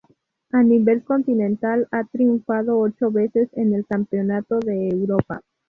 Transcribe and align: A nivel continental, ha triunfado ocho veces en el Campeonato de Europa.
A 0.49 0.63
nivel 0.63 1.03
continental, 1.03 1.87
ha 1.91 2.03
triunfado 2.05 2.79
ocho 2.79 3.11
veces 3.11 3.49
en 3.53 3.75
el 3.75 3.85
Campeonato 3.85 4.57
de 4.57 4.89
Europa. 4.89 5.41